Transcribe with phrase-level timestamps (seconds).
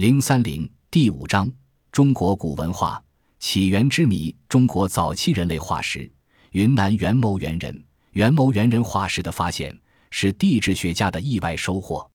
[0.00, 1.52] 零三零第五章：
[1.92, 3.04] 中国古文化
[3.38, 4.34] 起源之谜。
[4.48, 6.10] 中国早期人类化石——
[6.52, 7.84] 云南元谋猿人。
[8.12, 9.78] 元谋猿人化石的发现
[10.10, 12.10] 是地质学家的意外收获。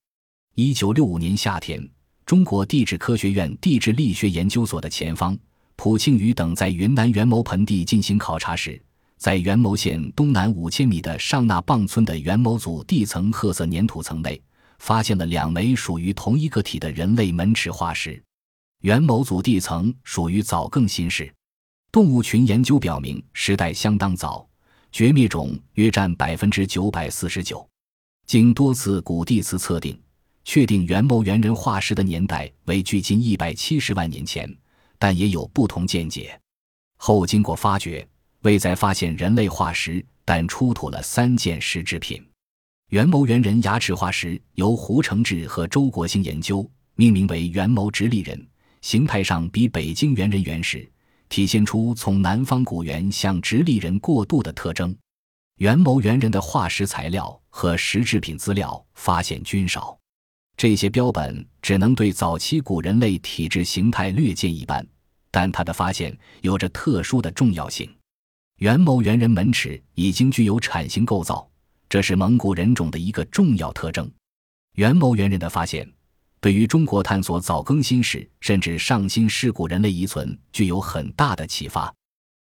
[0.56, 1.88] 一九六五年夏天，
[2.24, 5.38] 中国地质科学院地质力学研究所的前方
[5.76, 8.82] 蒲庆余等在云南元谋盆地进行考察时，
[9.16, 14.42] 在元谋县东南五千米的上纳棒村的元谋组地层褐色粘土层内，
[14.78, 18.22] 发现了两枚属于同一个体的人类门齿化石。
[18.82, 21.32] 元谋组地层属于早更新世，
[21.90, 24.48] 动物群研究表明时代相当早。
[24.92, 27.68] 绝灭种约占百分之九百四十九，
[28.26, 30.00] 经多次古地磁测定，
[30.42, 34.50] 确定元谋猿人化石的年代为距今一百七十万年前，
[34.98, 36.40] 但也有不同见解。
[36.96, 38.06] 后经过发掘，
[38.40, 42.24] 未再发现人类化石，但出土了三件石制品。
[42.90, 48.46] 元谋猿人牙齿化石由胡承志和周国兴研究，命名为元谋直立人，
[48.80, 50.88] 形态上比北京猿人原始。
[51.28, 54.96] 体现出从南方古猿向直立人过渡的特征。
[55.56, 59.98] 元谋猿人的化石材料和石制品资料发现均少，
[60.56, 64.86] 这些标本只能对早期古人类体质形态略见一斑，
[65.32, 67.92] 但它的发现有着特殊的重要性。
[68.58, 71.50] 元谋猿人门齿已经具有铲形构造，
[71.88, 74.10] 这是蒙古人种的一个重要特征。
[74.74, 75.96] 元谋猿人的发现。
[76.46, 81.92] 对于中国探索早更新世甚至上新世古人类遗存具有很大的启发。